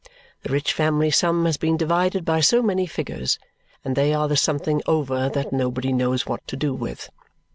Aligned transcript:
The 0.41 0.49
rich 0.49 0.73
family 0.73 1.11
sum 1.11 1.45
has 1.45 1.57
been 1.57 1.77
divided 1.77 2.25
by 2.25 2.39
so 2.39 2.63
many 2.63 2.87
figures, 2.87 3.37
and 3.85 3.95
they 3.95 4.15
are 4.15 4.27
the 4.27 4.35
something 4.35 4.81
over 4.87 5.29
that 5.29 5.53
nobody 5.53 5.93
knows 5.93 6.25
what 6.25 6.41
to 6.47 6.57
do 6.57 6.73
with. 6.73 7.11